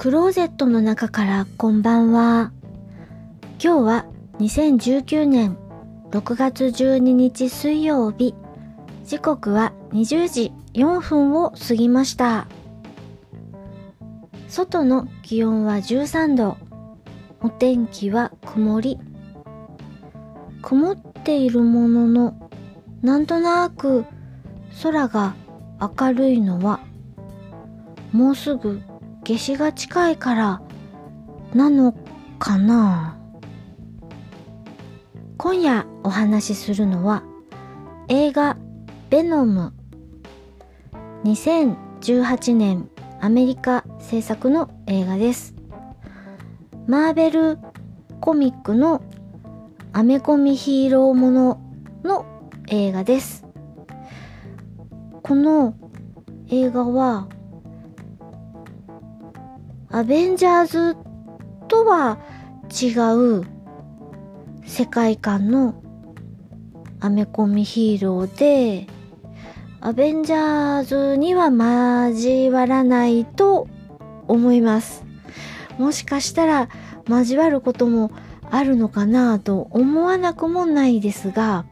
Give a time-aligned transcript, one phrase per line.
[0.00, 2.52] クローゼットの中からこんばんは。
[3.62, 4.06] 今日は
[4.38, 5.58] 2019年
[6.10, 8.34] 6月12日水曜日。
[9.04, 12.48] 時刻は20時4分を過ぎました。
[14.48, 16.56] 外の気温は13度。
[17.42, 18.98] お天気は曇り。
[20.62, 22.50] 曇っているものの、
[23.02, 24.06] なんとなく
[24.82, 25.34] 空が
[25.78, 26.80] 明るいのは、
[28.12, 28.80] もうすぐ
[29.24, 30.62] 夏至が近いから
[31.54, 31.94] なの
[32.38, 33.18] かな？
[35.36, 37.22] 今夜お話しするのは
[38.08, 38.56] 映画
[39.08, 39.72] ベノム。
[41.24, 42.88] 2018年
[43.20, 45.54] アメリカ制作の映画です。
[46.86, 47.58] マーベル
[48.20, 49.02] コミックの
[49.92, 51.60] アメコミヒーローもの
[52.04, 52.24] の
[52.68, 53.46] 映画です。
[55.22, 55.74] この
[56.48, 57.28] 映画は
[59.92, 60.96] アベンジャーズ
[61.66, 62.20] とは
[62.70, 62.90] 違
[63.40, 63.44] う
[64.64, 65.82] 世界観の
[67.00, 68.86] アメコミヒーローで、
[69.80, 73.66] アベンジャーズには交わらないと
[74.28, 75.04] 思います。
[75.76, 76.68] もしかしたら
[77.08, 78.12] 交わることも
[78.48, 81.64] あるのかなと思わなくもないですが、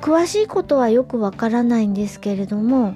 [0.00, 2.94] 詳しいことはよくわからないんですけれども、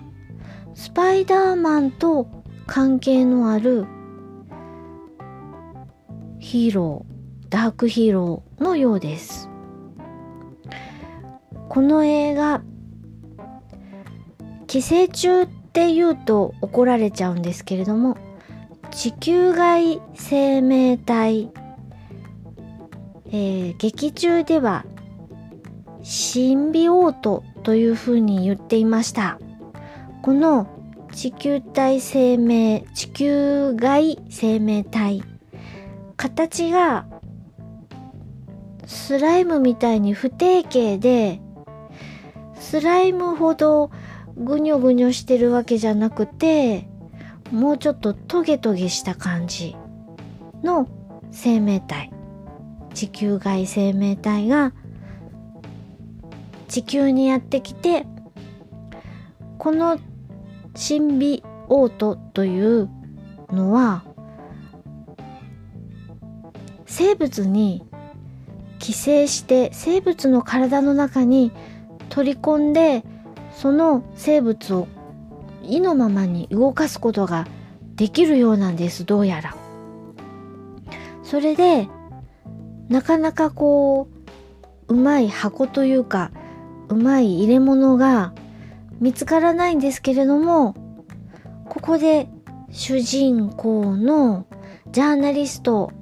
[0.74, 2.41] スパイダーマンと
[2.74, 3.84] 関係のある
[6.38, 9.50] ヒーロー、ダークヒーローのようです。
[11.68, 12.62] この映画、
[14.66, 18.16] 寄生虫って言うと怒られちゃうんですけれども、
[18.90, 21.50] 地球外生命体、
[23.26, 24.86] えー劇中では
[26.02, 29.38] シンビオートというふうに言っていました。
[30.22, 30.81] この
[31.12, 35.22] 地球体生命、地球外生命体。
[36.16, 37.06] 形が
[38.86, 41.40] スライムみたいに不定形で、
[42.54, 43.90] スライムほど
[44.36, 46.88] ぐにょぐにょしてるわけじゃなくて、
[47.52, 49.76] もうちょっとトゲトゲした感じ
[50.64, 50.88] の
[51.30, 52.10] 生命体。
[52.94, 54.72] 地球外生命体が
[56.68, 58.06] 地球にやってきて、
[59.58, 59.98] この
[60.74, 62.88] シンビオートという
[63.50, 64.04] のは
[66.86, 67.84] 生物に
[68.78, 71.52] 寄生して生物の体の中に
[72.08, 73.04] 取り込んで
[73.54, 74.88] その生物を
[75.62, 77.46] 意のままに動かすことが
[77.94, 79.54] できるようなんですどうやら。
[81.22, 81.88] それで
[82.88, 84.08] なかなかこ
[84.88, 86.30] ううまい箱というか
[86.88, 88.34] うまい入れ物が
[89.02, 90.74] 見つからないんですけれども
[91.68, 92.28] ここで
[92.70, 94.46] 主人公の
[94.92, 95.92] ジャーナリスト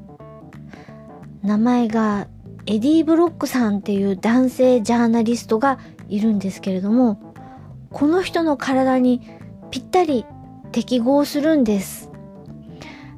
[1.43, 2.29] 名前が
[2.67, 5.79] エディ・ブロックさんっていう男性ジャーナリストが
[6.09, 7.35] いるんですけれども
[7.91, 9.23] この人の体に
[9.71, 10.27] ぴったり
[10.71, 12.11] 適合するんです。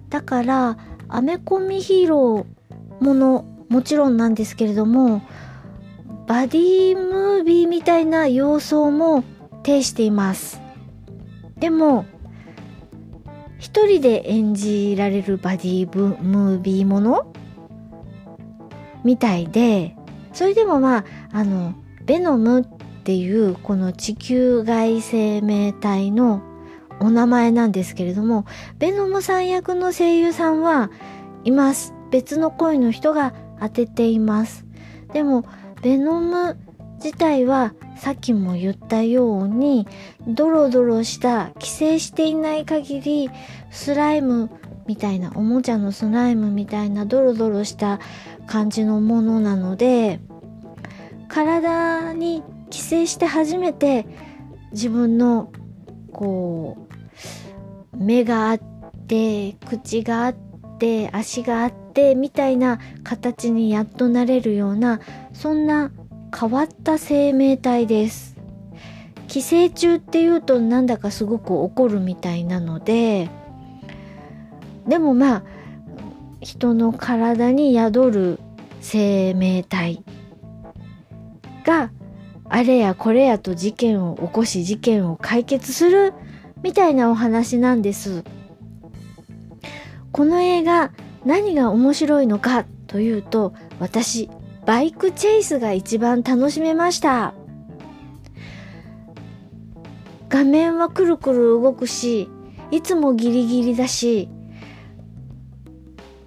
[0.09, 0.78] だから
[1.09, 5.22] アメコミヒーローものもちろんなんですけれども
[6.28, 9.25] バディムービーみたいな様相も
[9.62, 10.61] 呈しています。
[11.59, 12.05] でも
[13.59, 17.33] 一人で演じられるバディブムービーもの？
[19.05, 19.97] みたいで
[20.33, 21.75] それでもまああの
[22.05, 22.65] ベノムっ
[23.05, 26.43] ていうこの地球外生命体の
[27.01, 28.45] お名前なんですけれども
[28.78, 30.91] ベノムさん役の声優さんは
[31.45, 31.95] います。
[32.11, 34.67] 別の声の人が当てています。
[35.12, 35.45] でも
[35.83, 36.59] ベノム
[37.03, 39.89] 自体はさっきも言ったように
[40.27, 43.31] ドロドロした寄生していない限り
[43.71, 44.51] スライム
[44.87, 47.99] みたいなおもちゃのスライムみたいなドロドロした
[48.47, 50.21] 感じのものなので
[51.29, 54.07] 体に寄生して初めて
[54.71, 55.53] 自分の
[56.13, 56.87] こ
[57.93, 58.59] う目があっ
[59.09, 60.34] て口があっ
[60.78, 65.01] て足があってみたいな形にやっとなれるような
[65.33, 65.91] そんな
[66.37, 68.37] 変わった生命体です
[69.29, 73.31] 寄生虫っていうとなんだかすごく怒るみたいなので
[74.87, 75.43] でもまあ
[76.41, 78.41] 人の体に宿る
[78.81, 80.03] 生命体
[81.65, 81.93] が
[82.49, 86.13] あれやこれやと事件を起こし事件を解決する
[86.63, 88.25] みたいなお話なんです。
[90.13, 90.93] この映画
[91.25, 94.29] 何が面白いのかというと私
[94.64, 97.34] バイクチェイスが一番楽しめました。
[100.32, 102.30] 画面はくるくる動くし
[102.70, 104.30] いつもギリギリだし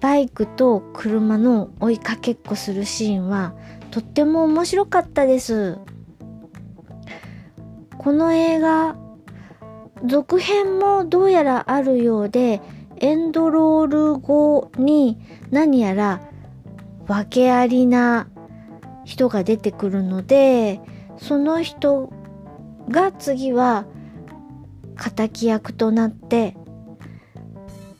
[0.00, 3.52] バイクと車の追いかけっこするシーンは
[3.90, 5.78] とっても面白かったです
[7.98, 8.96] この映画
[10.04, 12.60] 続編もどうやらあるようで
[12.98, 15.18] エンドロール後に
[15.50, 16.20] 何やら
[17.08, 18.28] 訳ありな
[19.04, 20.80] 人が出てくるので
[21.18, 22.12] その人
[22.88, 23.86] が次は
[25.14, 26.56] 敵役となって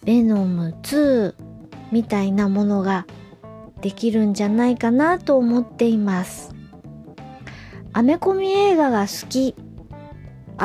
[0.05, 1.35] ベノム2
[1.93, 3.07] みたいなものが
[3.81, 6.55] できるんじゃないかなと思っています。
[7.93, 9.55] アメコミ映画が好き。
[10.59, 10.63] う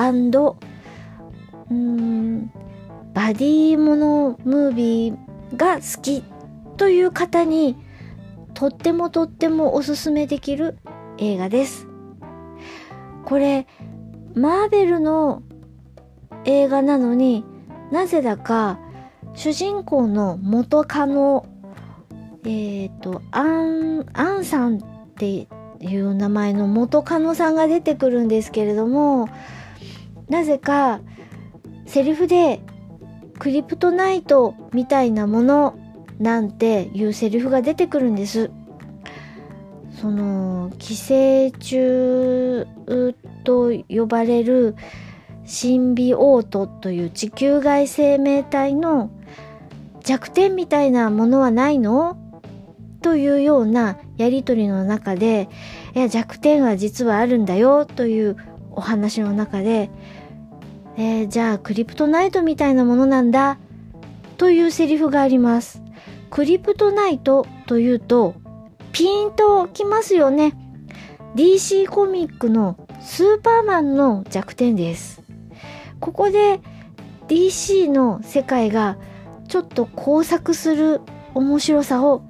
[1.74, 2.52] ーん
[3.14, 5.18] バディものムービー
[5.58, 6.24] が好き
[6.78, 7.76] という方に
[8.62, 10.78] とってもとってもおすすめできる
[11.18, 11.88] 映画です。
[13.26, 13.66] これ、
[14.36, 15.42] マーベルの
[16.46, 17.44] 映画なのに
[17.92, 18.78] なぜだか
[19.34, 21.48] 主人公の元カノ、
[22.44, 24.82] えっ、ー、と、アン、アンさんっ
[25.18, 25.48] て
[25.80, 29.28] いう名前の元カノさんが出てくるんですけれども、
[30.30, 31.00] なぜか
[31.88, 32.62] セリフで
[33.40, 35.81] クリプトナイトみたいなもの
[36.22, 38.52] なんていうセリフが出てくるんです。
[40.00, 42.66] その寄生虫
[43.44, 44.76] と呼ばれる
[45.46, 49.12] シンビオートという地球外生命体の
[50.02, 52.18] 弱点みたいなものはないの？
[53.02, 55.50] というようなやりとりの中で
[55.96, 58.38] いや弱点は実はあるんだよという
[58.72, 59.90] お話の中で
[60.98, 63.58] えー、じゃあクリプトナイトみたいなものなんだ
[64.38, 65.82] というセリフがあります。
[66.32, 68.36] クリプトナイトというと
[68.94, 70.54] ピンときますよね。
[71.36, 75.22] DC コミックのスーパーマンの弱点です。
[76.00, 76.62] ここで
[77.28, 78.98] DC の世界が
[79.50, 81.02] ちょっと工作する
[81.34, 82.24] 面白さを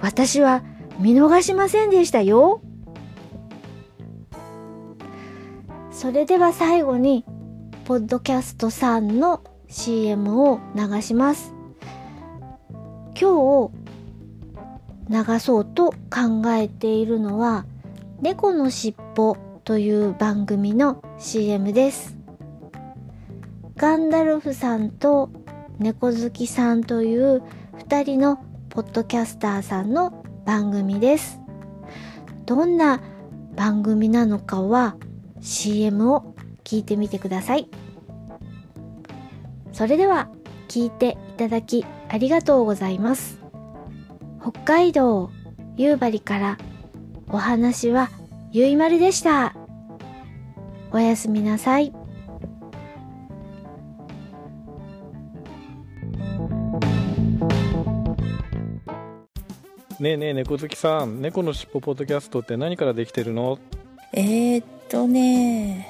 [0.00, 0.62] 私は
[1.00, 2.62] 見逃しませんでしたよ。
[5.90, 7.24] それでは最後に
[7.84, 11.51] ポッドキャストさんの CM を流します。
[13.18, 13.72] 今日
[15.08, 17.66] 流そうと考えているのは
[18.20, 22.16] 猫のしっぽという番組の CM です。
[23.76, 25.30] ガンダルフさんと
[25.78, 27.42] 猫好きさんという
[27.88, 28.36] 2人の
[28.68, 31.40] ポッドキャスターさんの番組です。
[32.46, 33.00] どんな
[33.54, 34.96] 番組なのかは
[35.40, 36.34] CM を
[36.64, 37.68] 聞いてみてください。
[39.72, 40.28] それでは
[40.72, 43.38] 聞いていただきありがとうございます。
[44.40, 45.30] 北海道
[45.76, 46.58] 夕張から
[47.28, 48.08] お話は
[48.52, 49.54] ゆいまるでした。
[50.90, 51.92] おやすみなさい。
[60.00, 63.58] ねえねえ猫好きさん猫のしっぽポッドキャストって何からできてるの？
[64.14, 65.86] えー、っとね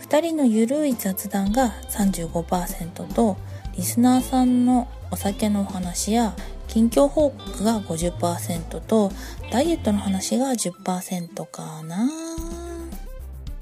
[0.00, 3.36] 2人のゆるい雑談が35%と
[3.80, 6.34] リスナーさんのお酒のお話や
[6.68, 9.10] 近況報告が50%と
[9.50, 12.06] ダイエットの話が10%かな。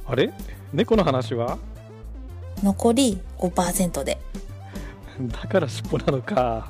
[0.09, 0.33] あれ？
[0.73, 1.57] 猫の話は？
[2.65, 4.19] 残り5%で。
[5.21, 6.69] だから尻尾なのか。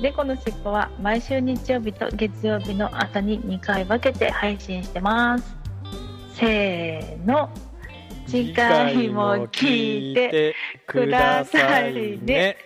[0.00, 5.56] 猫のしっぽは毎週日曜日と月曜日の朝に2回分けて配信してます。
[6.34, 7.50] せーの
[8.26, 10.54] 次回も聞いて
[10.86, 12.56] くださいね。